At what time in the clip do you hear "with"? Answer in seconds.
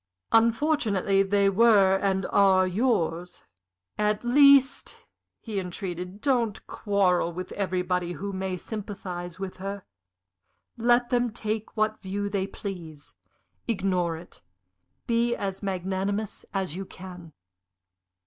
7.31-7.51, 9.39-9.57